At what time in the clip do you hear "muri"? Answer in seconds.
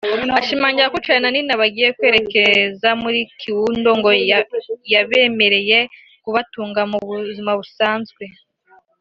3.01-3.19